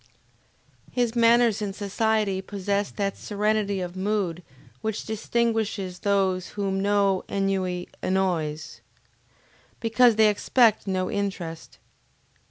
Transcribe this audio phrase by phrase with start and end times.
[0.91, 4.41] His manners in society possessed that serenity of mood
[4.81, 8.81] which distinguishes those whom no ennui annoys,
[9.79, 11.77] because they expect no interest.